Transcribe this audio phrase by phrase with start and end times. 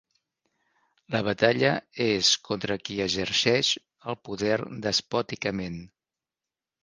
[1.15, 1.73] La batalla
[2.05, 3.69] és contra qui exerceix
[4.13, 5.77] el poder despòticament.